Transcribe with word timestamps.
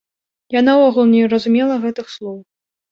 Я 0.59 0.63
наогул 0.69 1.05
не 1.13 1.21
разумела 1.37 1.75
гэтых 1.87 2.13
слоў. 2.17 2.39